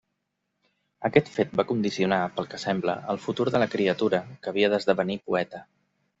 Aquest 1.09 1.29
fet 1.35 1.53
va 1.59 1.65
condicionar, 1.71 2.19
pel 2.39 2.49
que 2.55 2.61
sembla, 2.65 2.97
el 3.15 3.21
futur 3.27 3.47
de 3.53 3.63
la 3.67 3.69
criatura, 3.77 4.23
que 4.41 4.53
havia 4.55 4.73
d'esdevenir 4.75 5.21
poeta. 5.31 5.65